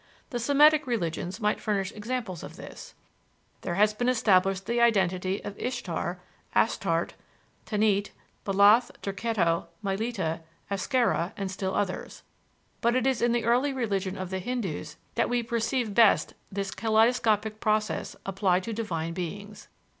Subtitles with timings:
[0.31, 2.95] The Semitic religions might furnish examples of this.
[3.61, 6.19] There has been established the identity of Istar,
[6.55, 7.13] Astarte,
[7.67, 8.09] Tanit,
[8.43, 10.41] Baalath, Derketo, Mylitta,
[10.71, 12.23] Aschera, and still others.
[12.81, 16.71] But it is in the early religion of the Hindoos that we perceive best this
[16.71, 19.67] kaleidoscopic process applied to divine beings.